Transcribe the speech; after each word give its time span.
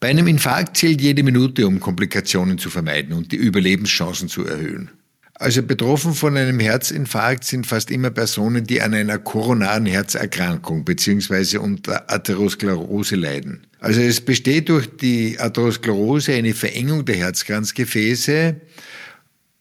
Bei 0.00 0.08
einem 0.08 0.26
Infarkt 0.28 0.78
zählt 0.78 1.02
jede 1.02 1.22
Minute, 1.22 1.66
um 1.66 1.78
Komplikationen 1.78 2.56
zu 2.56 2.70
vermeiden 2.70 3.12
und 3.12 3.32
die 3.32 3.36
Überlebenschancen 3.36 4.30
zu 4.30 4.46
erhöhen. 4.46 4.90
Also 5.34 5.62
betroffen 5.62 6.14
von 6.14 6.36
einem 6.38 6.58
Herzinfarkt 6.58 7.44
sind 7.44 7.66
fast 7.66 7.90
immer 7.90 8.10
Personen, 8.10 8.64
die 8.64 8.80
an 8.80 8.94
einer 8.94 9.18
koronaren 9.18 9.84
Herzerkrankung 9.84 10.84
bzw. 10.84 11.58
unter 11.58 12.10
Atherosklerose 12.10 13.16
leiden. 13.16 13.66
Also 13.78 14.00
es 14.00 14.22
besteht 14.22 14.70
durch 14.70 14.86
die 14.96 15.38
Atherosklerose 15.38 16.32
eine 16.32 16.54
Verengung 16.54 17.04
der 17.04 17.16
Herzkranzgefäße, 17.16 18.58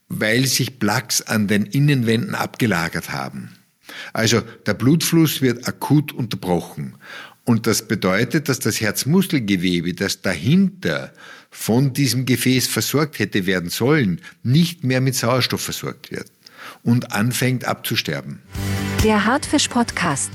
weil 0.07 0.45
sich 0.45 0.79
Plaques 0.79 1.21
an 1.21 1.47
den 1.47 1.65
Innenwänden 1.65 2.35
abgelagert 2.35 3.11
haben. 3.11 3.51
Also 4.13 4.41
der 4.65 4.73
Blutfluss 4.73 5.41
wird 5.41 5.67
akut 5.67 6.11
unterbrochen. 6.11 6.95
Und 7.49 7.65
das 7.65 7.87
bedeutet, 7.87 8.47
dass 8.47 8.59
das 8.59 8.79
Herzmuskelgewebe, 8.79 9.95
das 9.95 10.21
dahinter 10.21 11.11
von 11.49 11.93
diesem 11.93 12.27
Gefäß 12.27 12.67
versorgt 12.67 13.17
hätte 13.17 13.47
werden 13.47 13.71
sollen, 13.71 14.21
nicht 14.43 14.83
mehr 14.83 15.01
mit 15.01 15.15
Sauerstoff 15.15 15.61
versorgt 15.61 16.11
wird 16.11 16.31
und 16.83 17.11
anfängt 17.11 17.65
abzusterben. 17.65 18.43
Der 19.03 19.25
Hartfisch 19.25 19.67
Podcast. 19.67 20.29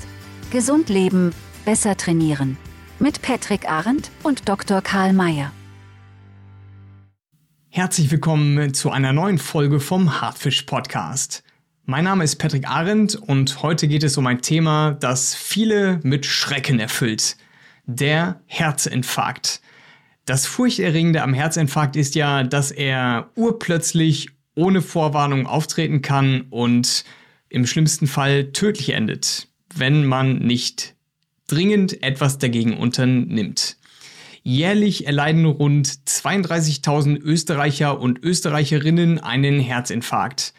Gesund 0.51 0.89
leben, 0.89 1.31
besser 1.63 1.95
trainieren. 1.95 2.57
Mit 2.99 3.21
Patrick 3.21 3.63
Arendt 3.63 4.11
und 4.21 4.49
Dr. 4.49 4.81
Karl 4.81 5.13
Mayer. 5.13 5.53
Herzlich 7.69 8.11
willkommen 8.11 8.73
zu 8.73 8.91
einer 8.91 9.13
neuen 9.13 9.37
Folge 9.37 9.79
vom 9.79 10.19
Hartfisch 10.19 10.63
Podcast. 10.63 11.44
Mein 11.87 12.05
Name 12.05 12.23
ist 12.23 12.37
Patrick 12.37 12.67
Arendt 12.67 13.13
und 13.13 13.61
heute 13.61 13.87
geht 13.87 14.03
es 14.03 14.17
um 14.17 14.25
ein 14.25 14.41
Thema, 14.41 14.93
das 14.93 15.35
viele 15.35 15.99
mit 16.01 16.25
Schrecken 16.25 16.79
erfüllt. 16.79 17.37
Der 17.85 18.41
Herzinfarkt. 18.47 19.61
Das 20.25 20.47
Furchterregende 20.47 21.21
am 21.21 21.35
Herzinfarkt 21.35 21.95
ist 21.95 22.15
ja, 22.15 22.41
dass 22.41 22.71
er 22.71 23.29
urplötzlich 23.35 24.29
ohne 24.55 24.81
Vorwarnung 24.81 25.45
auftreten 25.45 26.01
kann 26.01 26.47
und 26.49 27.05
im 27.49 27.67
schlimmsten 27.67 28.07
Fall 28.07 28.51
tödlich 28.51 28.89
endet, 28.89 29.47
wenn 29.75 30.07
man 30.07 30.39
nicht 30.39 30.95
dringend 31.45 32.01
etwas 32.01 32.39
dagegen 32.39 32.75
unternimmt. 32.77 33.77
Jährlich 34.41 35.05
erleiden 35.05 35.45
rund 35.45 35.87
32.000 35.87 37.21
Österreicher 37.21 37.99
und 37.99 38.23
Österreicherinnen 38.23 39.19
einen 39.19 39.59
Herzinfarkt. 39.59 40.55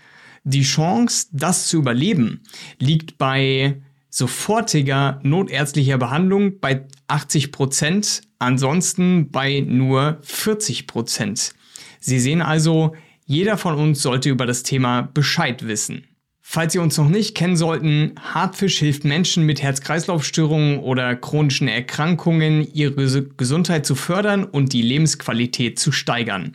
Die 0.49 0.63
Chance, 0.63 1.27
das 1.33 1.67
zu 1.67 1.79
überleben, 1.79 2.41
liegt 2.79 3.19
bei 3.19 3.83
sofortiger 4.11 5.19
notärztlicher 5.25 5.99
Behandlung 5.99 6.61
bei 6.61 6.87
80 7.09 7.51
Prozent, 7.51 8.21
ansonsten 8.39 9.33
bei 9.33 9.59
nur 9.59 10.19
40 10.23 10.87
Prozent. 10.87 11.53
Sie 11.99 12.21
sehen 12.21 12.43
also, 12.43 12.95
jeder 13.25 13.59
von 13.59 13.75
uns 13.75 14.03
sollte 14.03 14.31
über 14.31 14.47
das 14.47 14.63
Thema 14.63 15.03
Bescheid 15.03 15.67
wissen. 15.67 16.07
Falls 16.49 16.73
Sie 16.73 16.79
uns 16.79 16.97
noch 16.97 17.09
nicht 17.09 17.35
kennen 17.35 17.57
sollten, 17.57 18.13
Hartfisch 18.21 18.79
hilft 18.79 19.05
Menschen 19.05 19.45
mit 19.45 19.63
Herz-Kreislauf-Störungen 19.63 20.79
oder 20.79 21.17
chronischen 21.17 21.67
Erkrankungen, 21.67 22.73
ihre 22.73 23.25
Gesundheit 23.37 23.85
zu 23.85 23.97
fördern 23.97 24.45
und 24.45 24.73
die 24.73 24.81
Lebensqualität 24.81 25.81
zu 25.81 25.91
steigern. 25.91 26.55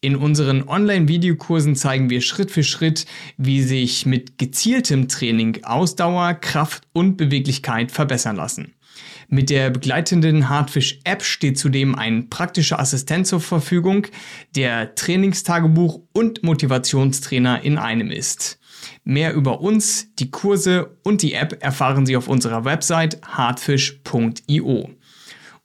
In 0.00 0.14
unseren 0.14 0.68
Online-Videokursen 0.68 1.74
zeigen 1.74 2.08
wir 2.08 2.20
Schritt 2.20 2.52
für 2.52 2.62
Schritt, 2.62 3.04
wie 3.36 3.62
sich 3.62 4.06
mit 4.06 4.38
gezieltem 4.38 5.08
Training 5.08 5.64
Ausdauer, 5.64 6.34
Kraft 6.34 6.84
und 6.92 7.16
Beweglichkeit 7.16 7.90
verbessern 7.90 8.36
lassen. 8.36 8.74
Mit 9.28 9.50
der 9.50 9.70
begleitenden 9.70 10.48
Hardfish-App 10.48 11.22
steht 11.22 11.58
zudem 11.58 11.94
ein 11.94 12.28
praktischer 12.28 12.78
Assistent 12.78 13.26
zur 13.26 13.40
Verfügung, 13.40 14.06
der 14.54 14.94
Trainingstagebuch 14.94 16.00
und 16.12 16.42
Motivationstrainer 16.42 17.62
in 17.62 17.78
einem 17.78 18.10
ist. 18.10 18.58
Mehr 19.04 19.34
über 19.34 19.60
uns, 19.60 20.14
die 20.16 20.30
Kurse 20.30 20.98
und 21.02 21.22
die 21.22 21.34
App 21.34 21.62
erfahren 21.62 22.06
Sie 22.06 22.16
auf 22.16 22.28
unserer 22.28 22.64
Website 22.64 23.20
hardfish.io. 23.26 24.90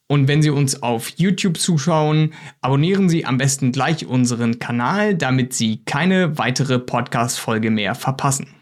Und 0.09 0.30
wenn 0.30 0.41
Sie 0.41 0.50
uns 0.50 0.81
auf 0.81 1.09
YouTube 1.18 1.57
zuschauen, 1.57 2.34
abonnieren 2.62 3.09
Sie 3.09 3.25
am 3.25 3.38
besten 3.38 3.74
gleich 3.74 4.06
unseren 4.06 4.59
Kanal, 4.59 5.16
damit 5.16 5.53
Sie 5.53 5.84
keine 5.84 6.38
weitere 6.38 6.80
Podcast-Folge 6.80 7.72
mehr 7.72 7.94
verpassen. 7.94 8.56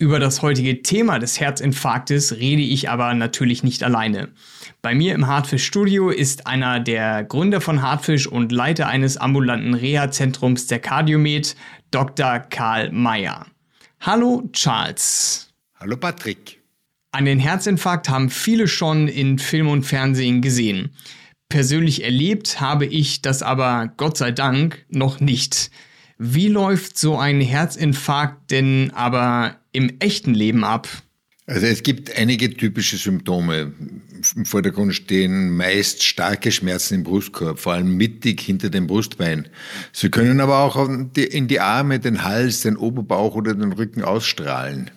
Über 0.00 0.20
das 0.20 0.42
heutige 0.42 0.80
Thema 0.82 1.18
des 1.18 1.40
Herzinfarktes 1.40 2.36
rede 2.36 2.62
ich 2.62 2.88
aber 2.88 3.14
natürlich 3.14 3.64
nicht 3.64 3.82
alleine. 3.82 4.28
Bei 4.80 4.94
mir 4.94 5.12
im 5.12 5.26
Hartfisch 5.26 5.64
Studio 5.64 6.10
ist 6.10 6.46
einer 6.46 6.78
der 6.78 7.24
Gründer 7.24 7.60
von 7.60 7.82
Hartfisch 7.82 8.28
und 8.28 8.52
Leiter 8.52 8.86
eines 8.86 9.16
ambulanten 9.16 9.74
Reha-Zentrums 9.74 10.68
der 10.68 10.78
Cardiomed, 10.78 11.56
Dr. 11.90 12.38
Karl 12.38 12.92
Mayer. 12.92 13.46
Hallo 13.98 14.48
Charles. 14.52 15.52
Hallo 15.74 15.96
Patrick. 15.96 16.62
Einen 17.10 17.40
Herzinfarkt 17.40 18.08
haben 18.08 18.30
viele 18.30 18.68
schon 18.68 19.08
in 19.08 19.40
Film 19.40 19.66
und 19.66 19.82
Fernsehen 19.82 20.42
gesehen. 20.42 20.94
Persönlich 21.48 22.04
erlebt 22.04 22.60
habe 22.60 22.86
ich 22.86 23.20
das 23.20 23.42
aber 23.42 23.92
Gott 23.96 24.16
sei 24.16 24.30
Dank 24.30 24.84
noch 24.90 25.18
nicht. 25.18 25.72
Wie 26.18 26.48
läuft 26.48 26.98
so 26.98 27.16
ein 27.16 27.40
Herzinfarkt 27.40 28.50
denn 28.50 28.90
aber 28.92 29.56
im 29.70 30.00
echten 30.00 30.34
Leben 30.34 30.64
ab? 30.64 30.88
Also 31.46 31.66
es 31.66 31.82
gibt 31.82 32.14
einige 32.18 32.50
typische 32.50 32.96
Symptome. 32.96 33.72
Im 34.36 34.44
Vordergrund 34.44 34.94
stehen 34.94 35.56
meist 35.56 36.02
starke 36.02 36.52
Schmerzen 36.52 36.96
im 36.96 37.04
Brustkorb, 37.04 37.58
vor 37.58 37.72
allem 37.72 37.96
mittig 37.96 38.40
hinter 38.40 38.68
dem 38.68 38.86
Brustbein. 38.86 39.48
Sie 39.92 40.10
können 40.10 40.40
aber 40.40 40.58
auch 40.58 40.88
in 40.88 41.48
die 41.48 41.60
Arme, 41.60 42.00
den 42.00 42.24
Hals, 42.24 42.62
den 42.62 42.76
Oberbauch 42.76 43.34
oder 43.34 43.54
den 43.54 43.72
Rücken 43.72 44.02
ausstrahlen. 44.02 44.90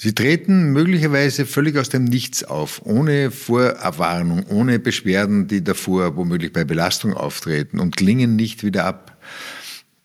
Sie 0.00 0.14
treten 0.14 0.72
möglicherweise 0.72 1.46
völlig 1.46 1.76
aus 1.76 1.88
dem 1.88 2.04
Nichts 2.04 2.44
auf, 2.44 2.82
ohne 2.84 3.30
Vorerwarnung, 3.30 4.46
ohne 4.46 4.78
Beschwerden, 4.78 5.48
die 5.48 5.64
davor 5.64 6.16
womöglich 6.16 6.52
bei 6.52 6.64
Belastung 6.64 7.14
auftreten 7.14 7.80
und 7.80 7.96
klingen 7.96 8.36
nicht 8.36 8.62
wieder 8.62 8.84
ab. 8.84 9.17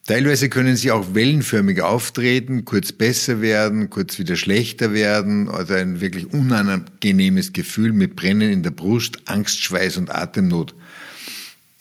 Teilweise 0.06 0.50
können 0.50 0.76
sie 0.76 0.92
auch 0.92 1.16
wellenförmig 1.16 1.82
auftreten, 1.82 2.66
kurz 2.66 2.92
besser 2.92 3.40
werden, 3.40 3.90
kurz 3.90 4.20
wieder 4.20 4.36
schlechter 4.36 4.94
werden 4.94 5.48
oder 5.48 5.78
ein 5.78 6.02
wirklich 6.02 6.34
unangenehmes 6.34 7.54
Gefühl 7.54 7.94
mit 7.94 8.18
Brennen 8.18 8.52
in 8.52 8.64
der 8.64 8.72
Brust, 8.72 9.30
Angst, 9.30 9.62
Schweiß 9.62 9.96
und 9.96 10.14
Atemnot. 10.14 10.76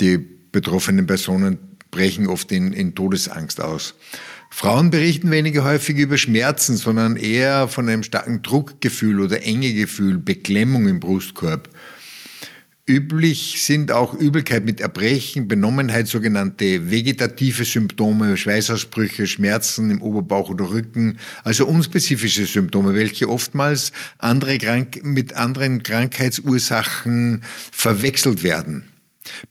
Die 0.00 0.18
betroffenen 0.18 1.08
Personen 1.08 1.58
brechen 1.90 2.28
oft 2.28 2.52
in, 2.52 2.72
in 2.72 2.94
Todesangst 2.94 3.60
aus. 3.60 3.94
Frauen 4.50 4.90
berichten 4.90 5.32
weniger 5.32 5.64
häufig 5.64 5.96
über 5.96 6.16
Schmerzen, 6.16 6.76
sondern 6.76 7.16
eher 7.16 7.66
von 7.66 7.88
einem 7.88 8.04
starken 8.04 8.42
Druckgefühl 8.42 9.18
oder 9.18 9.44
Engegefühl, 9.44 10.18
Beklemmung 10.18 10.86
im 10.86 11.00
Brustkorb. 11.00 11.70
Üblich 12.84 13.62
sind 13.62 13.92
auch 13.92 14.12
Übelkeit 14.12 14.64
mit 14.64 14.80
Erbrechen, 14.80 15.46
Benommenheit, 15.46 16.08
sogenannte 16.08 16.90
vegetative 16.90 17.64
Symptome, 17.64 18.36
Schweißausbrüche, 18.36 19.28
Schmerzen 19.28 19.92
im 19.92 20.02
Oberbauch 20.02 20.50
oder 20.50 20.68
Rücken, 20.70 21.18
also 21.44 21.64
unspezifische 21.66 22.44
Symptome, 22.44 22.94
welche 22.94 23.28
oftmals 23.28 23.92
andere 24.18 24.58
Krank 24.58 25.00
mit 25.04 25.34
anderen 25.34 25.84
Krankheitsursachen 25.84 27.44
verwechselt 27.70 28.42
werden. 28.42 28.88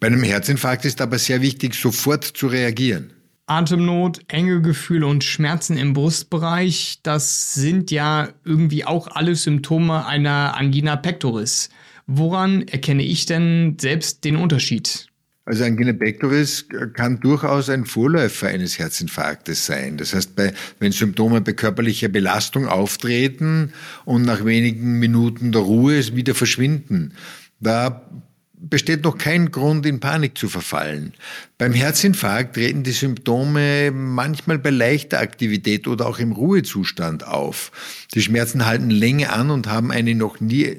Bei 0.02 0.08
einem 0.08 0.24
Herzinfarkt 0.24 0.84
ist 0.84 1.00
aber 1.00 1.18
sehr 1.18 1.42
wichtig, 1.42 1.76
sofort 1.76 2.26
zu 2.26 2.48
reagieren. 2.48 3.14
Atemnot, 3.46 4.20
enge 4.28 4.62
Gefühle 4.62 5.08
und 5.08 5.24
Schmerzen 5.24 5.78
im 5.78 5.94
Brustbereich, 5.94 7.00
das 7.04 7.54
sind 7.54 7.92
ja 7.92 8.28
irgendwie 8.44 8.84
auch 8.84 9.08
alle 9.08 9.36
Symptome 9.36 10.06
einer 10.06 10.58
Angina 10.58 10.98
pectoris. 10.98 11.70
Woran 12.08 12.68
erkenne 12.68 13.04
ich 13.04 13.26
denn 13.26 13.78
selbst 13.80 14.24
den 14.24 14.36
Unterschied? 14.36 15.08
Also 15.46 15.64
Angina 15.64 15.92
pectoris 15.92 16.68
kann 16.94 17.20
durchaus 17.20 17.70
ein 17.70 17.86
Vorläufer 17.86 18.48
eines 18.48 18.78
Herzinfarktes 18.78 19.66
sein. 19.66 19.98
Das 19.98 20.14
heißt, 20.14 20.36
bei, 20.36 20.54
wenn 20.80 20.92
Symptome 20.92 21.42
bei 21.42 21.54
körperlicher 21.54 22.10
Belastung 22.10 22.68
auftreten 22.68 23.74
und 24.06 24.22
nach 24.22 24.46
wenigen 24.46 25.00
Minuten 25.00 25.52
der 25.52 25.62
Ruhe 25.62 26.16
wieder 26.16 26.36
verschwinden, 26.36 27.14
da 27.60 28.08
besteht 28.62 29.04
noch 29.04 29.18
kein 29.18 29.52
Grund, 29.52 29.86
in 29.88 30.00
Panik 30.00 30.38
zu 30.38 30.48
verfallen. 30.48 31.14
Beim 31.58 31.74
Herzinfarkt 31.74 32.56
treten 32.56 32.84
die 32.84 32.92
Symptome 32.92 33.92
manchmal 33.92 34.60
bei 34.60 34.70
leichter 34.70 35.20
Aktivität 35.20 35.88
oder 35.88 36.06
auch 36.06 36.20
im 36.20 36.32
Ruhezustand 36.32 37.26
auf. 37.26 37.72
Die 38.14 38.22
Schmerzen 38.22 38.66
halten 38.66 38.92
länger 38.92 39.34
an 39.34 39.50
und 39.50 39.68
haben 39.68 39.92
eine 39.92 40.14
noch 40.14 40.40
nie 40.40 40.78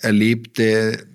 erlebte 0.00 1.06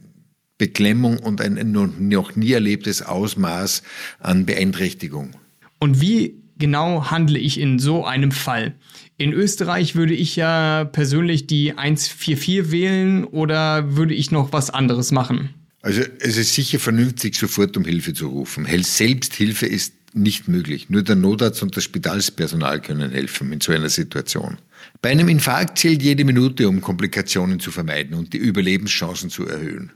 Beklemmung 0.57 1.17
und 1.17 1.41
ein 1.41 1.71
noch 1.71 2.35
nie 2.35 2.51
erlebtes 2.51 3.01
Ausmaß 3.01 3.83
an 4.19 4.45
Beeinträchtigung. 4.45 5.35
Und 5.79 5.99
wie 5.99 6.35
genau 6.57 7.11
handle 7.11 7.37
ich 7.37 7.59
in 7.59 7.79
so 7.79 8.05
einem 8.05 8.31
Fall? 8.31 8.75
In 9.17 9.33
Österreich 9.33 9.95
würde 9.95 10.13
ich 10.13 10.35
ja 10.35 10.85
persönlich 10.85 11.47
die 11.47 11.73
144 11.77 12.71
wählen 12.71 13.25
oder 13.25 13.95
würde 13.95 14.13
ich 14.13 14.31
noch 14.31 14.53
was 14.53 14.69
anderes 14.69 15.11
machen? 15.11 15.49
Also 15.81 16.01
es 16.19 16.37
ist 16.37 16.53
sicher 16.53 16.79
vernünftig, 16.79 17.35
sofort 17.35 17.75
um 17.75 17.83
Hilfe 17.83 18.13
zu 18.13 18.27
rufen. 18.27 18.65
Selbsthilfe 18.83 19.65
ist 19.65 19.93
nicht 20.13 20.47
möglich. 20.47 20.89
Nur 20.89 21.03
der 21.03 21.15
Notarzt 21.15 21.61
und 21.61 21.75
das 21.75 21.83
Spitalspersonal 21.83 22.81
können 22.81 23.11
helfen 23.11 23.51
in 23.51 23.59
so 23.59 23.71
einer 23.71 23.89
Situation. 23.89 24.57
Bei 25.01 25.09
einem 25.09 25.29
Infarkt 25.29 25.77
zählt 25.77 26.01
jede 26.01 26.25
Minute, 26.25 26.67
um 26.67 26.81
Komplikationen 26.81 27.59
zu 27.59 27.71
vermeiden 27.71 28.15
und 28.15 28.33
die 28.33 28.37
Überlebenschancen 28.37 29.29
zu 29.29 29.47
erhöhen. 29.47 29.91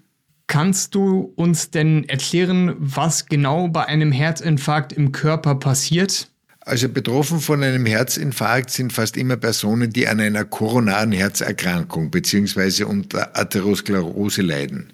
Kannst 0.48 0.96
du 0.96 1.34
uns 1.36 1.72
denn 1.72 2.08
erklären, 2.08 2.76
was 2.78 3.26
genau 3.26 3.68
bei 3.68 3.86
einem 3.86 4.12
Herzinfarkt 4.12 4.94
im 4.94 5.12
Körper 5.12 5.56
passiert? 5.56 6.30
Also 6.62 6.90
betroffen 6.90 7.40
von 7.40 7.64
einem 7.64 7.86
Herzinfarkt 7.86 8.72
sind 8.72 8.92
fast 8.92 9.16
immer 9.16 9.38
Personen, 9.38 9.92
die 9.92 10.08
an 10.08 10.20
einer 10.20 10.44
koronaren 10.44 11.14
Herzerkrankung 11.14 12.12
bzw. 12.12 12.84
unter 12.84 13.38
Atherosklerose 13.38 14.42
leiden. 14.42 14.92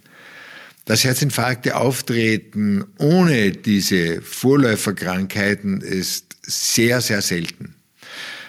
Dass 0.85 1.03
Herzinfarkte 1.03 1.75
auftreten 1.75 2.83
ohne 2.99 3.51
diese 3.51 4.21
Vorläuferkrankheiten 4.21 5.81
ist 5.81 6.35
sehr, 6.43 7.01
sehr 7.01 7.21
selten. 7.21 7.75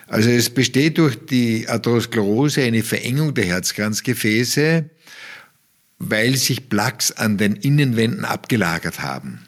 Also 0.06 0.30
es 0.30 0.50
besteht 0.50 0.98
durch 0.98 1.16
die 1.26 1.68
Atherosklerose 1.68 2.62
eine 2.62 2.82
Verengung 2.82 3.34
der 3.34 3.46
Herzkranzgefäße, 3.46 4.88
weil 5.98 6.36
sich 6.36 6.68
Plaques 6.68 7.12
an 7.12 7.38
den 7.38 7.56
Innenwänden 7.56 8.24
abgelagert 8.24 9.00
haben. 9.00 9.40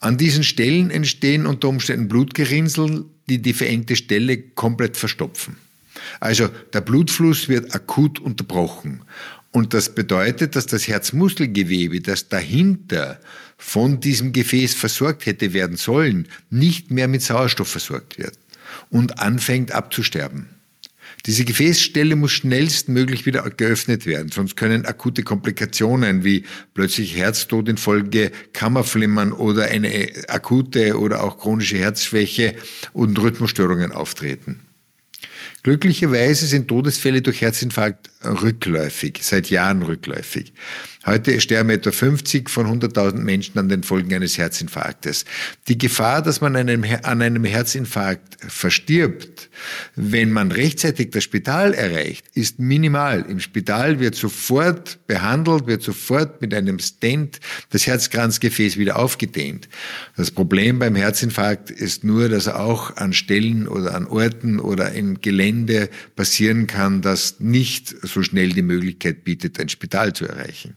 An 0.00 0.16
diesen 0.16 0.44
Stellen 0.44 0.90
entstehen 0.90 1.46
unter 1.46 1.68
Umständen 1.68 2.08
Blutgerinnsel, 2.08 3.04
die 3.28 3.40
die 3.40 3.54
verengte 3.54 3.96
Stelle 3.96 4.38
komplett 4.38 4.96
verstopfen. 4.96 5.56
Also 6.20 6.48
der 6.72 6.80
Blutfluss 6.80 7.48
wird 7.48 7.74
akut 7.74 8.18
unterbrochen 8.18 9.02
und 9.52 9.72
das 9.72 9.94
bedeutet, 9.94 10.54
dass 10.54 10.66
das 10.66 10.86
Herzmuskelgewebe, 10.86 12.00
das 12.00 12.28
dahinter 12.28 13.18
von 13.56 14.00
diesem 14.00 14.32
Gefäß 14.32 14.74
versorgt 14.74 15.24
hätte 15.24 15.54
werden 15.54 15.76
sollen, 15.76 16.28
nicht 16.50 16.90
mehr 16.90 17.08
mit 17.08 17.22
Sauerstoff 17.22 17.68
versorgt 17.68 18.18
wird 18.18 18.38
und 18.90 19.18
anfängt 19.18 19.72
abzusterben. 19.72 20.48
Diese 21.26 21.44
Gefäßstelle 21.44 22.14
muss 22.14 22.32
schnellstmöglich 22.32 23.26
wieder 23.26 23.42
geöffnet 23.50 24.06
werden, 24.06 24.30
sonst 24.30 24.56
können 24.56 24.86
akute 24.86 25.24
Komplikationen 25.24 26.24
wie 26.24 26.44
plötzlich 26.72 27.16
Herztod 27.16 27.68
infolge 27.68 28.30
Kammerflimmern 28.52 29.32
oder 29.32 29.64
eine 29.64 30.08
akute 30.28 30.98
oder 30.98 31.24
auch 31.24 31.38
chronische 31.38 31.78
Herzschwäche 31.78 32.54
und 32.92 33.18
Rhythmusstörungen 33.18 33.90
auftreten. 33.90 34.60
Glücklicherweise 35.64 36.46
sind 36.46 36.68
Todesfälle 36.68 37.22
durch 37.22 37.40
Herzinfarkt 37.40 38.10
rückläufig, 38.26 39.20
seit 39.22 39.50
Jahren 39.50 39.82
rückläufig. 39.82 40.52
Heute 41.06 41.40
sterben 41.40 41.70
etwa 41.70 41.92
50 41.92 42.50
von 42.50 42.66
100.000 42.66 43.18
Menschen 43.18 43.56
an 43.60 43.68
den 43.68 43.84
Folgen 43.84 44.12
eines 44.12 44.38
Herzinfarktes. 44.38 45.24
Die 45.68 45.78
Gefahr, 45.78 46.20
dass 46.20 46.40
man 46.40 46.56
an 46.56 47.22
einem 47.22 47.44
Herzinfarkt 47.44 48.38
verstirbt, 48.40 49.48
wenn 49.94 50.32
man 50.32 50.50
rechtzeitig 50.50 51.10
das 51.10 51.22
Spital 51.22 51.74
erreicht, 51.74 52.26
ist 52.34 52.58
minimal. 52.58 53.24
Im 53.28 53.38
Spital 53.38 54.00
wird 54.00 54.16
sofort 54.16 54.98
behandelt, 55.06 55.68
wird 55.68 55.84
sofort 55.84 56.42
mit 56.42 56.52
einem 56.52 56.80
Stent 56.80 57.38
das 57.70 57.86
Herzkranzgefäß 57.86 58.76
wieder 58.76 58.98
aufgedehnt. 58.98 59.68
Das 60.16 60.32
Problem 60.32 60.80
beim 60.80 60.96
Herzinfarkt 60.96 61.70
ist 61.70 62.02
nur, 62.02 62.28
dass 62.28 62.48
er 62.48 62.58
auch 62.58 62.96
an 62.96 63.12
Stellen 63.12 63.68
oder 63.68 63.94
an 63.94 64.08
Orten 64.08 64.58
oder 64.58 64.90
im 64.90 65.20
Gelände 65.20 65.88
passieren 66.16 66.66
kann, 66.66 67.00
das 67.00 67.36
nicht 67.38 67.94
so 68.16 68.22
schnell 68.22 68.48
die 68.48 68.62
Möglichkeit 68.62 69.24
bietet, 69.24 69.60
ein 69.60 69.68
Spital 69.68 70.14
zu 70.14 70.26
erreichen. 70.26 70.74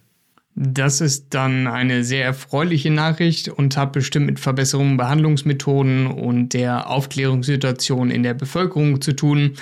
Das 0.56 1.00
ist 1.00 1.28
dann 1.30 1.68
eine 1.68 2.04
sehr 2.04 2.26
erfreuliche 2.26 2.92
Nachricht 2.92 3.48
und 3.48 3.78
hat 3.78 3.94
bestimmt 3.94 4.26
mit 4.26 4.42
Verbesserungen 4.42 4.98
Behandlungsmethoden 4.98 6.08
und 6.08 6.50
der 6.50 6.90
Aufklärungssituation 6.90 8.12
in 8.12 8.24
der 8.24 8.34
Bevölkerung 8.34 9.00
zu 9.00 9.14
tun. 9.14 9.54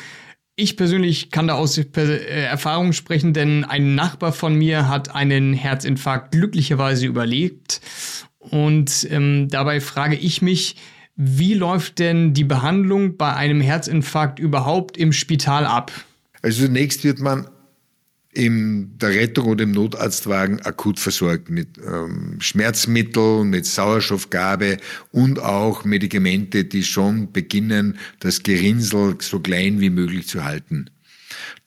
Ich 0.56 0.76
persönlich 0.76 1.30
kann 1.30 1.48
da 1.48 1.54
aus 1.54 1.78
äh, 1.78 2.46
Erfahrung 2.46 2.94
sprechen, 2.94 3.34
denn 3.34 3.64
ein 3.64 3.94
Nachbar 3.94 4.34
von 4.34 4.56
mir 4.56 4.88
hat 4.88 5.14
einen 5.14 5.54
Herzinfarkt 5.54 6.32
glücklicherweise 6.32 7.06
überlebt. 7.06 7.80
Und 8.40 9.08
ähm, 9.12 9.50
dabei 9.50 9.82
frage 9.82 10.16
ich 10.16 10.42
mich, 10.42 10.78
wie 11.16 11.54
läuft 11.54 12.00
denn 12.00 12.34
die 12.34 12.44
Behandlung 12.44 13.18
bei 13.18 13.36
einem 13.36 13.62
Herzinfarkt 13.62 14.40
überhaupt 14.40 14.98
im 14.98 15.14
Spital 15.14 15.68
ab? 15.68 15.92
Also 16.42 16.66
zunächst 16.66 17.04
wird 17.04 17.20
man 17.20 17.48
in 18.38 19.00
der 19.00 19.10
Rettung 19.10 19.48
oder 19.48 19.64
im 19.64 19.72
Notarztwagen 19.72 20.62
akut 20.62 21.00
versorgt 21.00 21.50
mit 21.50 21.70
ähm, 21.80 22.36
Schmerzmitteln, 22.40 23.50
mit 23.50 23.66
Sauerstoffgabe 23.66 24.78
und 25.12 25.40
auch 25.40 25.86
Medikamente, 25.86 26.64
die 26.64 26.84
schon 26.84 27.32
beginnen, 27.32 27.98
das 28.20 28.44
Gerinnsel 28.44 29.16
so 29.20 29.40
klein 29.40 29.80
wie 29.80 29.90
möglich 29.90 30.28
zu 30.28 30.44
halten. 30.44 30.92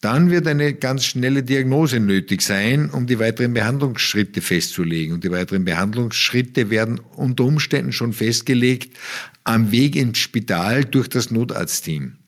Dann 0.00 0.31
wird 0.31 0.46
eine 0.46 0.72
ganz 0.72 1.05
schnelle 1.05 1.43
Diagnose 1.43 1.99
nötig 1.99 2.40
sein, 2.40 2.88
um 2.88 3.08
die 3.08 3.19
weiteren 3.19 3.52
Behandlungsschritte 3.52 4.40
festzulegen. 4.40 5.14
Und 5.14 5.25
die 5.25 5.32
weiteren 5.32 5.64
Behandlungsschritte 5.64 6.70
werden 6.70 7.00
unter 7.17 7.44
Umständen 7.44 7.93
schon 7.93 8.12
festgelegt 8.12 8.96
am 9.43 9.72
Weg 9.72 9.96
ins 9.96 10.19
Spital 10.19 10.84
durch 10.84 11.08
das 11.08 11.32
Notarztteam. 11.32 12.19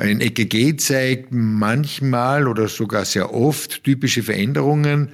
Ein 0.00 0.22
EKG 0.22 0.78
zeigt 0.78 1.28
manchmal 1.30 2.48
oder 2.48 2.68
sogar 2.68 3.04
sehr 3.04 3.34
oft 3.34 3.84
typische 3.84 4.22
Veränderungen. 4.22 5.10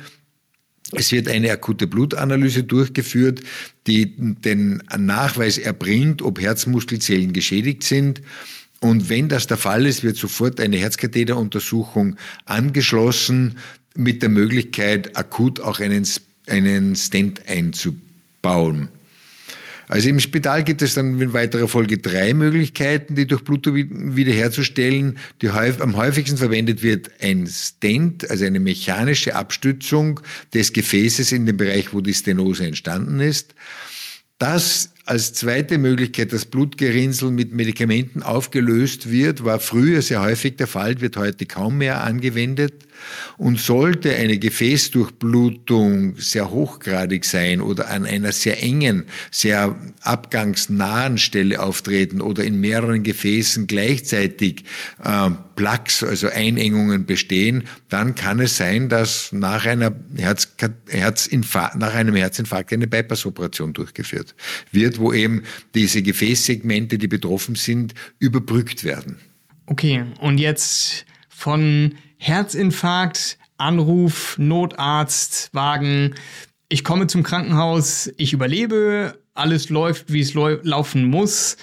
Es 0.93 1.11
wird 1.11 1.27
eine 1.27 1.51
akute 1.51 1.89
Blutanalyse 1.89 2.63
durchgeführt, 2.63 3.41
die 3.89 4.15
den 4.17 4.81
Nachweis 4.97 5.59
erbringt, 5.59 6.23
ob 6.23 6.41
Herzmuskelzellen 6.41 7.33
geschädigt 7.33 7.83
sind. 7.83 8.23
Und 8.79 9.09
wenn 9.09 9.29
das 9.29 9.49
der 9.49 9.57
Fall 9.57 9.87
ist, 9.87 10.05
wird 10.05 10.19
sofort 10.19 10.61
eine 10.61 10.77
Herzkatheteruntersuchung 10.77 12.15
angeschlossen 12.45 13.59
mit 13.97 14.23
der 14.23 14.29
Möglichkeit, 14.29 15.17
akut 15.17 15.59
auch 15.59 15.81
einen, 15.81 16.07
einen 16.47 16.95
Stent 16.95 17.43
einzubauen. 17.49 18.91
Also 19.89 20.09
im 20.09 20.19
Spital 20.19 20.65
gibt 20.65 20.83
es 20.83 20.95
dann 20.95 21.21
in 21.21 21.33
weiterer 21.33 21.69
Folge 21.69 21.99
drei 21.99 22.35
Möglichkeiten, 22.35 23.15
die 23.15 23.27
Durchblutung 23.27 23.75
wiederherzustellen. 24.17 25.19
Die 25.43 25.49
am 25.49 25.97
häufigsten 25.97 26.37
verwendet 26.37 26.83
wird 26.83 27.11
ein 27.21 27.47
Stent, 27.47 28.29
also 28.31 28.45
eine 28.45 28.61
mechanische 28.61 29.37
Abstützung 29.37 30.21
des 30.53 30.73
Gefäßes 30.73 31.33
in 31.33 31.47
dem 31.47 31.57
Bereich, 31.57 31.93
wo 31.93 32.01
die 32.01 32.15
Stenose 32.15 32.67
entstanden 32.67 33.21
ist. 33.21 33.55
Das 34.39 34.91
als 35.07 35.33
zweite 35.33 35.79
Möglichkeit, 35.79 36.33
dass 36.33 36.47
Blutgerinnsel 36.47 37.31
mit 37.31 37.53
Medikamenten 37.53 38.25
aufgelöst 38.25 39.09
wird, 39.09 39.45
war 39.45 39.61
früher 39.61 40.03
sehr 40.03 40.21
häufig 40.21 40.57
der 40.57 40.67
Fall, 40.67 41.01
wird 41.01 41.17
heute 41.17 41.47
kaum 41.47 41.79
mehr 41.79 42.03
angewendet. 42.03 42.87
Und 43.37 43.61
sollte 43.61 44.17
eine 44.17 44.39
Gefäßdurchblutung 44.39 46.17
sehr 46.17 46.51
hochgradig 46.51 47.25
sein 47.25 47.61
oder 47.61 47.91
an 47.91 48.07
einer 48.07 48.33
sehr 48.33 48.63
engen, 48.63 49.05
sehr 49.31 49.77
abgangsnahen 50.01 51.19
Stelle 51.19 51.63
auftreten 51.63 52.21
oder 52.23 52.43
in 52.43 52.59
mehreren 52.59 53.03
Gefäßen 53.03 53.67
gleichzeitig 53.67 54.65
äh, 55.05 55.31
Plaques, 55.57 56.03
also 56.03 56.29
Einengungen 56.29 57.07
bestehen, 57.07 57.65
dann 57.89 58.15
kann 58.15 58.41
es 58.41 58.57
sein, 58.57 58.89
dass 58.89 59.33
nach, 59.33 59.67
einer 59.67 59.93
Herz, 60.17 60.49
Herzinfarkt, 60.89 61.77
nach 61.77 61.95
einem 61.95 62.15
Herzinfarkt 62.15 62.73
eine 62.73 62.87
Bypassoperation 62.87 63.73
durchgeführt 63.73 64.35
wird, 64.71 64.96
wo 64.99 65.13
eben 65.13 65.43
diese 65.75 66.03
Gefäßsegmente, 66.03 66.99
die 66.99 67.09
betroffen 67.09 67.55
sind, 67.55 67.95
überbrückt 68.19 68.85
werden. 68.85 69.19
Okay, 69.67 70.05
und 70.21 70.39
jetzt 70.39 71.07
von 71.29 71.95
Herzinfarkt, 72.19 73.39
Anruf, 73.59 74.37
Notarzt, 74.39 75.51
Wagen. 75.53 76.15
Ich 76.69 76.85
komme 76.85 77.07
zum 77.07 77.23
Krankenhaus, 77.23 78.11
ich 78.17 78.33
überlebe, 78.33 79.19
alles 79.35 79.69
läuft, 79.69 80.13
wie 80.13 80.21
es 80.21 80.35
laufen 80.35 81.05
muss. 81.05 81.57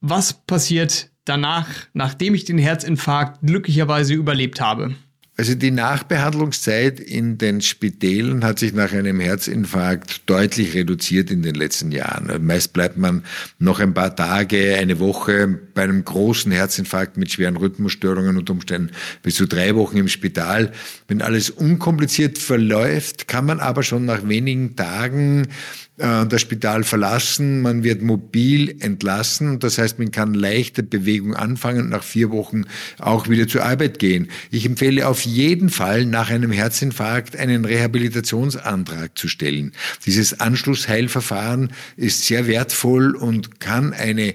Was 0.00 0.44
passiert 0.46 1.10
danach, 1.24 1.68
nachdem 1.92 2.34
ich 2.34 2.44
den 2.44 2.58
Herzinfarkt 2.58 3.40
glücklicherweise 3.42 4.14
überlebt 4.14 4.60
habe? 4.60 4.94
Also 5.36 5.56
die 5.56 5.72
Nachbehandlungszeit 5.72 7.00
in 7.00 7.38
den 7.38 7.60
Spitälern 7.60 8.44
hat 8.44 8.60
sich 8.60 8.72
nach 8.72 8.92
einem 8.92 9.18
Herzinfarkt 9.18 10.30
deutlich 10.30 10.74
reduziert 10.74 11.28
in 11.28 11.42
den 11.42 11.56
letzten 11.56 11.90
Jahren. 11.90 12.46
Meist 12.46 12.72
bleibt 12.72 12.98
man 12.98 13.24
noch 13.58 13.80
ein 13.80 13.94
paar 13.94 14.14
Tage, 14.14 14.76
eine 14.76 15.00
Woche 15.00 15.48
bei 15.74 15.82
einem 15.82 16.04
großen 16.04 16.52
Herzinfarkt 16.52 17.16
mit 17.16 17.32
schweren 17.32 17.56
Rhythmusstörungen 17.56 18.36
und 18.36 18.48
Umständen 18.48 18.92
bis 19.24 19.34
zu 19.34 19.46
drei 19.46 19.74
Wochen 19.74 19.96
im 19.96 20.06
Spital. 20.06 20.70
Wenn 21.08 21.20
alles 21.20 21.50
unkompliziert 21.50 22.38
verläuft, 22.38 23.26
kann 23.26 23.44
man 23.44 23.58
aber 23.58 23.82
schon 23.82 24.04
nach 24.04 24.28
wenigen 24.28 24.76
Tagen 24.76 25.48
das 25.96 26.40
Spital 26.40 26.82
verlassen, 26.82 27.62
man 27.62 27.84
wird 27.84 28.02
mobil 28.02 28.74
entlassen. 28.80 29.60
Das 29.60 29.78
heißt, 29.78 30.00
man 30.00 30.10
kann 30.10 30.34
leichte 30.34 30.82
Bewegung 30.82 31.34
anfangen 31.34 31.82
und 31.82 31.90
nach 31.90 32.02
vier 32.02 32.32
Wochen 32.32 32.64
auch 32.98 33.28
wieder 33.28 33.46
zur 33.46 33.64
Arbeit 33.64 34.00
gehen. 34.00 34.28
Ich 34.50 34.66
empfehle 34.66 35.06
auf 35.06 35.20
jeden 35.20 35.70
Fall 35.70 36.04
nach 36.04 36.30
einem 36.30 36.50
Herzinfarkt 36.50 37.36
einen 37.36 37.64
Rehabilitationsantrag 37.64 39.16
zu 39.16 39.28
stellen. 39.28 39.70
Dieses 40.04 40.40
Anschlussheilverfahren 40.40 41.72
ist 41.96 42.26
sehr 42.26 42.48
wertvoll 42.48 43.14
und 43.14 43.60
kann 43.60 43.92
eine 43.92 44.34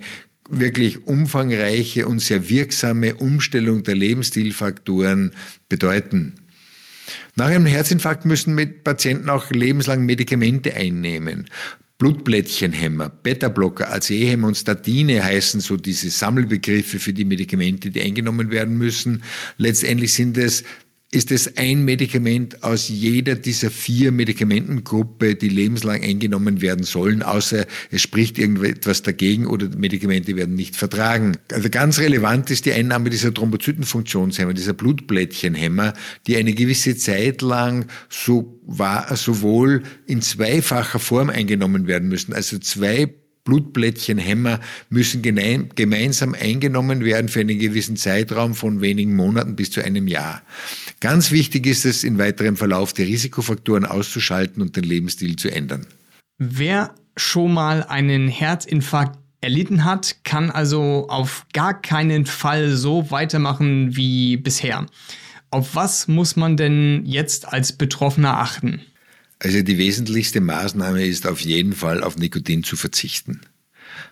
wirklich 0.50 1.06
umfangreiche 1.08 2.08
und 2.08 2.20
sehr 2.20 2.50
wirksame 2.50 3.16
Umstellung 3.16 3.84
der 3.84 3.96
Lebensstilfaktoren 3.96 5.32
bedeuten. 5.68 6.36
Nach 7.36 7.48
einem 7.48 7.66
Herzinfarkt 7.66 8.26
müssen 8.26 8.56
Patienten 8.84 9.30
auch 9.30 9.50
lebenslang 9.52 10.06
Medikamente 10.06 10.74
einnehmen. 10.74 11.46
Blutblättchenhemmer, 12.00 13.10
Beta-Blocker, 13.10 13.92
ACE-Hämmer 13.94 14.48
und 14.48 14.56
Statine 14.56 15.22
heißen 15.22 15.60
so 15.60 15.76
diese 15.76 16.10
Sammelbegriffe 16.10 16.98
für 16.98 17.12
die 17.12 17.26
Medikamente, 17.26 17.92
die 17.92 18.02
eingenommen 18.02 18.52
werden 18.52 18.78
müssen. 18.78 19.24
Letztendlich 19.58 20.14
sind 20.14 20.38
es 20.38 20.64
ist 21.12 21.32
es 21.32 21.58
ein 21.58 21.86
Medikament 21.86 22.64
aus 22.64 22.88
jeder 22.88 23.34
dieser 23.34 23.72
vier 23.72 24.12
Medikamentengruppe, 24.12 25.34
die 25.36 25.50
lebenslang 25.50 26.04
eingenommen 26.04 26.62
werden 26.62 26.84
sollen, 26.84 27.24
außer 27.24 27.66
es 27.90 28.04
spricht 28.04 28.38
irgendetwas 28.38 29.02
dagegen 29.02 29.48
oder 29.48 29.70
Medikamente 29.76 30.36
werden 30.36 30.54
nicht 30.54 30.76
vertragen. 30.76 31.38
Also 31.52 31.70
ganz 31.72 31.98
relevant 31.98 32.52
ist 32.52 32.66
die 32.66 32.74
Einnahme 32.74 33.10
dieser 33.10 33.34
Thrombozytenfunktionshemmer, 33.34 34.54
dieser 34.54 34.74
Blutblättchenhemmer, 34.74 35.94
die 36.28 36.38
eine 36.38 36.54
gewisse 36.54 36.96
Zeit 36.96 37.42
lang 37.42 37.88
so 38.08 38.60
war, 38.68 39.16
sowohl 39.16 39.82
in 40.06 40.22
zweifacher 40.22 41.00
Form 41.00 41.32
eingenommen 41.32 41.88
werden 41.88 42.08
müssen, 42.08 42.34
also 42.34 42.60
zwei 42.60 43.16
Blutblättchenhämmer 43.50 44.60
müssen 44.92 45.24
gemeinsam 45.24 46.36
eingenommen 46.36 47.04
werden 47.04 47.30
für 47.30 47.40
einen 47.40 47.58
gewissen 47.58 47.98
Zeitraum 47.98 48.54
von 48.54 48.82
wenigen 48.82 49.16
Monaten 49.16 49.56
bis 49.56 49.72
zu 49.72 49.84
einem 49.84 50.08
Jahr. 50.08 50.44
Ganz 51.00 51.32
wichtig 51.32 51.66
ist 51.66 51.84
es, 51.84 52.04
in 52.04 52.20
weiterem 52.20 52.58
Verlauf 52.58 52.94
die 52.94 53.04
Risikofaktoren 53.04 53.86
auszuschalten 53.86 54.62
und 54.62 54.76
den 54.76 54.84
Lebensstil 54.84 55.36
zu 55.36 55.50
ändern. 55.50 55.88
Wer 56.38 56.94
schon 57.18 57.54
mal 57.54 57.84
einen 57.84 58.28
Herzinfarkt 58.28 59.18
erlitten 59.42 59.84
hat, 59.84 60.18
kann 60.24 60.52
also 60.52 61.08
auf 61.10 61.48
gar 61.52 61.82
keinen 61.82 62.28
Fall 62.28 62.76
so 62.76 63.10
weitermachen 63.10 63.96
wie 63.96 64.38
bisher. 64.38 64.86
Auf 65.50 65.74
was 65.74 66.08
muss 66.08 66.36
man 66.36 66.56
denn 66.56 67.04
jetzt 67.06 67.52
als 67.52 67.74
Betroffener 67.74 68.38
achten? 68.38 68.82
Also 69.40 69.62
die 69.62 69.78
wesentlichste 69.78 70.42
Maßnahme 70.42 71.06
ist 71.06 71.26
auf 71.26 71.40
jeden 71.40 71.74
Fall 71.74 72.04
auf 72.04 72.18
Nikotin 72.18 72.64
zu 72.64 72.76
verzichten. 72.76 73.42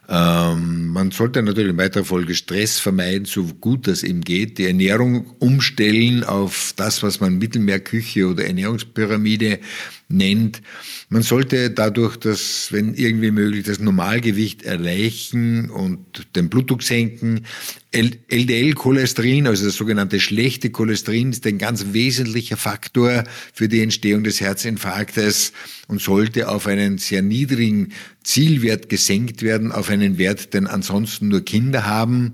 Ähm, 0.10 0.88
man 0.88 1.12
sollte 1.12 1.44
natürlich 1.44 1.72
in 1.72 1.78
weiterer 1.78 2.06
Folge 2.06 2.34
Stress 2.34 2.80
vermeiden, 2.80 3.26
so 3.26 3.44
gut 3.44 3.88
das 3.88 4.04
eben 4.04 4.22
geht. 4.22 4.58
Die 4.58 4.66
Ernährung 4.66 5.36
umstellen 5.40 6.24
auf 6.24 6.74
das, 6.78 7.04
was 7.04 7.20
man 7.20 7.38
Mittelmeerküche 7.38 8.28
oder 8.28 8.46
Ernährungspyramide 8.46 9.60
nennt. 10.10 10.62
Man 11.10 11.22
sollte 11.22 11.70
dadurch 11.70 12.18
das, 12.18 12.70
wenn 12.72 12.94
irgendwie 12.94 13.32
möglich, 13.32 13.66
das 13.66 13.80
Normalgewicht 13.80 14.64
erreichen 14.64 15.70
und 15.70 16.36
den 16.36 16.50
Blutdruck 16.50 16.84
senken. 16.84 17.46
LDL-Cholesterin, 17.92 19.48
also 19.48 19.66
das 19.66 19.76
sogenannte 19.76 20.20
schlechte 20.20 20.70
Cholesterin, 20.70 21.32
ist 21.32 21.46
ein 21.48 21.58
ganz 21.58 21.88
wesentlicher 21.92 22.58
Faktor 22.58 23.24
für 23.54 23.68
die 23.68 23.82
Entstehung 23.82 24.24
des 24.24 24.40
Herzinfarktes 24.40 25.52
und 25.88 26.02
sollte 26.02 26.50
auf 26.50 26.68
einen 26.68 26.98
sehr 26.98 27.22
niedrigen 27.22 27.94
Zielwert 28.24 28.90
gesenkt 28.90 29.42
werden, 29.42 29.72
auf 29.72 29.90
einen 29.90 30.18
Wert, 30.18 30.54
den 30.54 30.68
ansonsten 30.68 31.30
nur 31.30 31.42
Kinder 31.42 31.86
haben, 31.86 32.34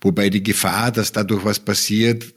wobei 0.00 0.30
die 0.30 0.42
Gefahr, 0.42 0.92
dass 0.92 1.12
dadurch 1.12 1.44
was 1.44 1.60
passiert, 1.60 2.32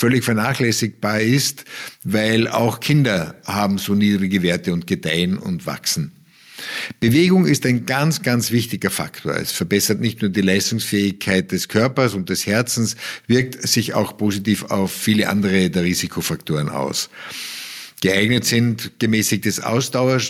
völlig 0.00 0.24
vernachlässigbar 0.24 1.20
ist, 1.20 1.64
weil 2.04 2.48
auch 2.48 2.80
Kinder 2.80 3.34
haben 3.44 3.76
so 3.76 3.94
niedrige 3.94 4.42
Werte 4.42 4.72
und 4.72 4.86
gedeihen 4.86 5.36
und 5.36 5.66
wachsen. 5.66 6.12
Bewegung 7.00 7.44
ist 7.46 7.66
ein 7.66 7.84
ganz, 7.84 8.22
ganz 8.22 8.50
wichtiger 8.50 8.90
Faktor. 8.90 9.36
Es 9.36 9.52
verbessert 9.52 10.00
nicht 10.00 10.22
nur 10.22 10.30
die 10.30 10.40
Leistungsfähigkeit 10.40 11.52
des 11.52 11.68
Körpers 11.68 12.14
und 12.14 12.30
des 12.30 12.46
Herzens, 12.46 12.96
wirkt 13.26 13.66
sich 13.68 13.92
auch 13.92 14.16
positiv 14.16 14.64
auf 14.64 14.90
viele 14.90 15.28
andere 15.28 15.68
der 15.68 15.84
Risikofaktoren 15.84 16.70
aus. 16.70 17.10
Geeignet 18.00 18.46
sind 18.46 18.92
gemäßigtes 18.98 19.60
Ausdauer, 19.60 20.20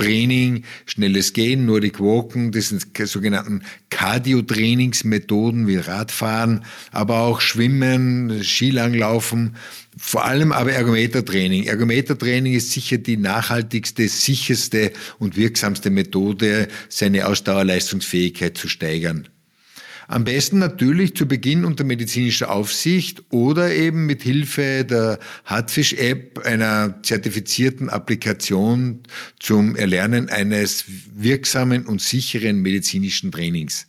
Training, 0.00 0.64
schnelles 0.86 1.34
Gehen, 1.34 1.66
Nordic 1.66 2.00
Walken, 2.00 2.52
das 2.52 2.70
sind 2.70 2.86
sogenannten 3.04 3.62
Cardio-Trainingsmethoden 3.90 5.66
wie 5.66 5.76
Radfahren, 5.76 6.64
aber 6.90 7.20
auch 7.20 7.42
Schwimmen, 7.42 8.42
Skilanglaufen, 8.42 9.56
vor 9.98 10.24
allem 10.24 10.52
aber 10.52 10.72
Ergometertraining. 10.72 11.64
Ergometertraining 11.64 12.54
ist 12.54 12.70
sicher 12.70 12.96
die 12.96 13.18
nachhaltigste, 13.18 14.08
sicherste 14.08 14.92
und 15.18 15.36
wirksamste 15.36 15.90
Methode, 15.90 16.68
seine 16.88 17.26
Ausdauerleistungsfähigkeit 17.26 18.56
zu 18.56 18.68
steigern. 18.68 19.28
Am 20.10 20.24
besten 20.24 20.58
natürlich 20.58 21.14
zu 21.14 21.28
Beginn 21.28 21.64
unter 21.64 21.84
medizinischer 21.84 22.50
Aufsicht 22.50 23.22
oder 23.30 23.72
eben 23.72 24.06
mit 24.06 24.22
Hilfe 24.22 24.84
der 24.84 25.20
Hartfisch-App, 25.44 26.44
einer 26.44 27.00
zertifizierten 27.04 27.88
Applikation 27.88 29.04
zum 29.38 29.76
Erlernen 29.76 30.28
eines 30.28 30.84
wirksamen 31.14 31.86
und 31.86 32.02
sicheren 32.02 32.58
medizinischen 32.60 33.30
Trainings. 33.30 33.86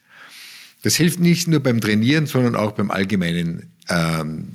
Das 0.84 0.96
hilft 0.96 1.20
nicht 1.20 1.48
nur 1.48 1.60
beim 1.60 1.82
Trainieren, 1.82 2.28
sondern 2.28 2.56
auch 2.56 2.74
beim 2.74 2.92
allgemeinen 2.92 3.72
ähm, 3.90 4.50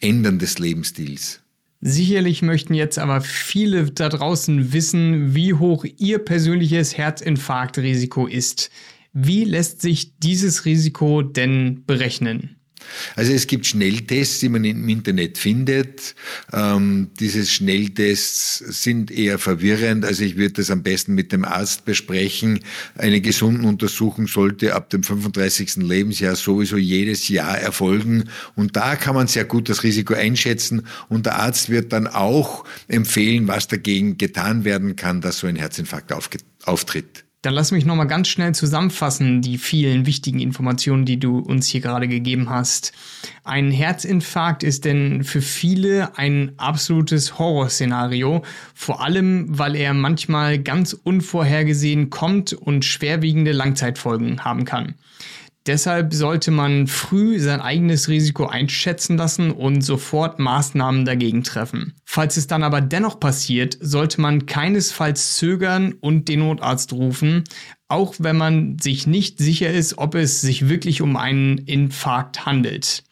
Ändern 0.00 0.40
des 0.40 0.58
Lebensstils. 0.58 1.38
Sicherlich 1.80 2.42
möchten 2.42 2.74
jetzt 2.74 2.98
aber 2.98 3.20
viele 3.20 3.92
da 3.92 4.08
draußen 4.08 4.72
wissen, 4.72 5.36
wie 5.36 5.54
hoch 5.54 5.84
ihr 5.98 6.18
persönliches 6.18 6.98
Herzinfarktrisiko 6.98 8.26
ist. 8.26 8.72
Wie 9.12 9.44
lässt 9.44 9.82
sich 9.82 10.18
dieses 10.18 10.64
Risiko 10.64 11.22
denn 11.22 11.84
berechnen? 11.86 12.56
Also 13.16 13.32
es 13.32 13.46
gibt 13.46 13.66
Schnelltests, 13.66 14.40
die 14.40 14.48
man 14.48 14.64
im 14.64 14.88
Internet 14.88 15.38
findet. 15.38 16.14
Ähm, 16.52 17.10
diese 17.18 17.44
Schnelltests 17.46 18.58
sind 18.58 19.10
eher 19.10 19.38
verwirrend. 19.38 20.04
Also 20.04 20.24
ich 20.24 20.36
würde 20.36 20.54
das 20.54 20.70
am 20.70 20.82
besten 20.82 21.14
mit 21.14 21.32
dem 21.32 21.44
Arzt 21.44 21.84
besprechen. 21.84 22.60
Eine 22.96 23.20
gesunde 23.20 23.66
Untersuchung 23.66 24.26
sollte 24.26 24.74
ab 24.74 24.90
dem 24.90 25.02
35. 25.02 25.76
Lebensjahr 25.76 26.36
sowieso 26.36 26.76
jedes 26.76 27.28
Jahr 27.28 27.58
erfolgen. 27.58 28.24
Und 28.56 28.76
da 28.76 28.96
kann 28.96 29.14
man 29.14 29.26
sehr 29.26 29.44
gut 29.44 29.68
das 29.68 29.82
Risiko 29.82 30.14
einschätzen. 30.14 30.86
Und 31.08 31.26
der 31.26 31.38
Arzt 31.38 31.70
wird 31.70 31.92
dann 31.92 32.06
auch 32.06 32.64
empfehlen, 32.88 33.48
was 33.48 33.68
dagegen 33.68 34.18
getan 34.18 34.64
werden 34.64 34.96
kann, 34.96 35.20
dass 35.20 35.38
so 35.38 35.46
ein 35.46 35.56
Herzinfarkt 35.56 36.12
auftritt. 36.64 37.24
Dann 37.42 37.54
lass 37.54 37.72
mich 37.72 37.84
nochmal 37.84 38.06
ganz 38.06 38.28
schnell 38.28 38.54
zusammenfassen, 38.54 39.42
die 39.42 39.58
vielen 39.58 40.06
wichtigen 40.06 40.38
Informationen, 40.38 41.04
die 41.04 41.18
du 41.18 41.40
uns 41.40 41.66
hier 41.66 41.80
gerade 41.80 42.06
gegeben 42.06 42.48
hast. 42.48 42.92
Ein 43.42 43.72
Herzinfarkt 43.72 44.62
ist 44.62 44.84
denn 44.84 45.24
für 45.24 45.42
viele 45.42 46.16
ein 46.16 46.52
absolutes 46.56 47.40
Horrorszenario, 47.40 48.44
vor 48.74 49.02
allem 49.02 49.46
weil 49.48 49.74
er 49.74 49.92
manchmal 49.92 50.60
ganz 50.60 50.92
unvorhergesehen 50.92 52.10
kommt 52.10 52.52
und 52.52 52.84
schwerwiegende 52.84 53.50
Langzeitfolgen 53.50 54.44
haben 54.44 54.64
kann. 54.64 54.94
Deshalb 55.66 56.12
sollte 56.12 56.50
man 56.50 56.88
früh 56.88 57.38
sein 57.38 57.60
eigenes 57.60 58.08
Risiko 58.08 58.46
einschätzen 58.46 59.16
lassen 59.16 59.52
und 59.52 59.82
sofort 59.82 60.40
Maßnahmen 60.40 61.04
dagegen 61.04 61.44
treffen. 61.44 61.94
Falls 62.04 62.36
es 62.36 62.48
dann 62.48 62.64
aber 62.64 62.80
dennoch 62.80 63.20
passiert, 63.20 63.78
sollte 63.80 64.20
man 64.20 64.46
keinesfalls 64.46 65.36
zögern 65.36 65.94
und 66.00 66.28
den 66.28 66.40
Notarzt 66.40 66.92
rufen, 66.92 67.44
auch 67.86 68.14
wenn 68.18 68.36
man 68.36 68.78
sich 68.80 69.06
nicht 69.06 69.38
sicher 69.38 69.70
ist, 69.70 69.98
ob 69.98 70.16
es 70.16 70.40
sich 70.40 70.68
wirklich 70.68 71.00
um 71.00 71.16
einen 71.16 71.58
Infarkt 71.58 72.44
handelt. 72.44 73.04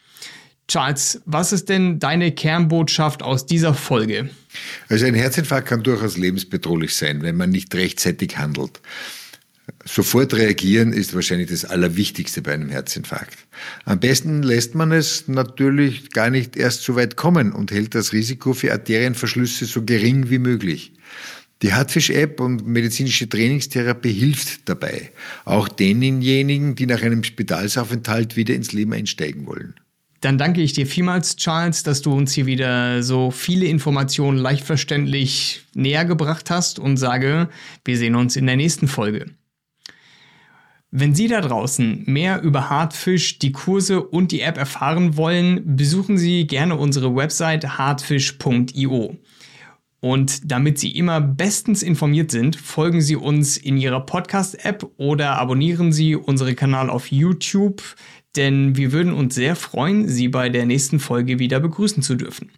Charles, 0.67 1.21
was 1.27 1.53
ist 1.53 1.69
denn 1.69 1.99
deine 1.99 2.33
Kernbotschaft 2.33 3.23
aus 3.23 3.45
dieser 3.45 3.75
Folge? 3.75 4.31
Also 4.89 5.05
ein 5.07 5.15
Herzinfarkt 5.15 5.69
kann 5.69 5.83
durchaus 5.83 6.17
lebensbedrohlich 6.17 6.95
sein, 6.95 7.23
wenn 7.23 7.37
man 7.37 7.51
nicht 7.51 7.75
rechtzeitig 7.75 8.39
handelt. 8.39 8.81
Sofort 9.93 10.35
reagieren 10.35 10.93
ist 10.93 11.15
wahrscheinlich 11.15 11.51
das 11.51 11.65
Allerwichtigste 11.65 12.43
bei 12.43 12.55
einem 12.55 12.69
Herzinfarkt. 12.69 13.37
Am 13.85 13.99
besten 13.99 14.45
lässt 14.45 14.77
man 14.77 14.93
es 14.93 15.27
natürlich 15.27 16.11
gar 16.11 16.31
nicht 16.31 16.57
erst 16.57 16.85
so 16.85 16.95
weit 16.95 17.17
kommen 17.17 17.51
und 17.51 17.73
hält 17.73 17.97
das 17.97 18.13
Risiko 18.13 18.55
für 18.55 18.71
Arterienverschlüsse 18.71 19.65
so 19.65 19.85
gering 19.85 20.31
wie 20.31 20.39
möglich. 20.39 20.93
Die 21.63 21.73
Hartfisch-App 21.73 22.39
und 22.39 22.69
medizinische 22.69 23.29
Trainingstherapie 23.29 24.13
hilft 24.13 24.69
dabei, 24.69 25.11
auch 25.45 25.67
denjenigen, 25.67 26.77
die 26.77 26.87
nach 26.87 27.03
einem 27.03 27.25
Spitalsaufenthalt 27.25 28.37
wieder 28.37 28.55
ins 28.55 28.71
Leben 28.71 28.93
einsteigen 28.93 29.45
wollen. 29.49 29.75
Dann 30.21 30.39
danke 30.39 30.61
ich 30.61 30.73
dir 30.73 30.87
vielmals, 30.87 31.35
Charles, 31.35 31.83
dass 31.83 32.01
du 32.01 32.15
uns 32.15 32.33
hier 32.33 32.47
wieder 32.47 33.03
so 33.03 33.33
viele 33.33 33.67
Informationen 33.67 34.39
leicht 34.39 34.65
verständlich 34.65 35.67
näher 35.75 36.05
gebracht 36.05 36.49
hast 36.49 36.79
und 36.79 36.97
sage, 36.97 37.49
wir 37.85 37.97
sehen 37.97 38.15
uns 38.15 38.37
in 38.37 38.47
der 38.47 38.57
nächsten 38.57 38.87
Folge. 38.87 39.27
Wenn 40.93 41.15
Sie 41.15 41.29
da 41.29 41.41
draußen 41.41 42.03
mehr 42.07 42.43
über 42.43 42.69
Hartfisch, 42.69 43.39
die 43.39 43.53
Kurse 43.53 44.03
und 44.03 44.33
die 44.33 44.41
App 44.41 44.59
erfahren 44.59 45.17
wollen, 45.17 45.77
besuchen 45.77 46.19
Sie 46.19 46.49
gerne 46.49 46.77
unsere 46.77 47.15
Website 47.15 47.79
hartfisch.io. 47.79 49.17
Und 50.01 50.51
damit 50.51 50.79
Sie 50.79 50.91
immer 50.91 51.21
bestens 51.21 51.85
informiert 51.85 52.33
sind, 52.33 52.57
folgen 52.57 53.03
Sie 53.03 53.15
uns 53.15 53.57
in 53.57 53.77
Ihrer 53.77 54.01
Podcast-App 54.01 54.91
oder 54.97 55.39
abonnieren 55.39 55.93
Sie 55.93 56.17
unseren 56.17 56.57
Kanal 56.57 56.91
auf 56.91 57.13
YouTube, 57.13 57.83
denn 58.35 58.77
wir 58.77 58.91
würden 58.91 59.13
uns 59.13 59.37
sehr 59.37 59.55
freuen, 59.55 60.09
Sie 60.09 60.27
bei 60.27 60.49
der 60.49 60.67
nächsten 60.67 60.99
Folge 60.99 61.39
wieder 61.39 61.61
begrüßen 61.61 62.03
zu 62.03 62.17
dürfen. 62.17 62.51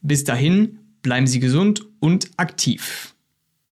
Bis 0.00 0.22
dahin, 0.22 0.78
bleiben 1.02 1.26
Sie 1.26 1.40
gesund 1.40 1.88
und 1.98 2.30
aktiv. 2.36 3.14